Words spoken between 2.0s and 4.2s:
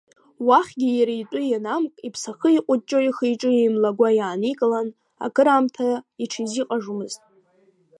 иԥсахы еиҟәыҷҷо ихы-иҿы еимлагәа